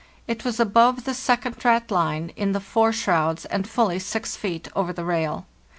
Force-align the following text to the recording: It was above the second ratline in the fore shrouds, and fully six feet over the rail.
It 0.27 0.43
was 0.43 0.59
above 0.59 1.03
the 1.03 1.13
second 1.13 1.59
ratline 1.59 2.33
in 2.35 2.53
the 2.53 2.59
fore 2.59 2.91
shrouds, 2.91 3.45
and 3.45 3.69
fully 3.69 3.99
six 3.99 4.35
feet 4.35 4.67
over 4.75 4.91
the 4.91 5.05
rail. 5.05 5.45